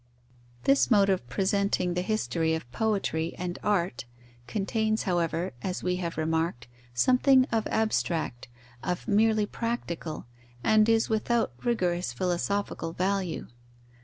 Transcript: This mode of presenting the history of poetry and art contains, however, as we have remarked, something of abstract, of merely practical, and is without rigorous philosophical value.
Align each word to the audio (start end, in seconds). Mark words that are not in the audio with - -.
This 0.63 0.89
mode 0.89 1.09
of 1.11 1.29
presenting 1.29 1.93
the 1.93 2.01
history 2.01 2.55
of 2.55 2.71
poetry 2.71 3.35
and 3.37 3.59
art 3.61 4.05
contains, 4.47 5.03
however, 5.03 5.53
as 5.61 5.83
we 5.83 5.97
have 5.97 6.17
remarked, 6.17 6.67
something 6.91 7.45
of 7.51 7.67
abstract, 7.67 8.47
of 8.83 9.07
merely 9.07 9.45
practical, 9.45 10.25
and 10.63 10.89
is 10.89 11.07
without 11.07 11.51
rigorous 11.63 12.13
philosophical 12.13 12.93
value. 12.93 13.45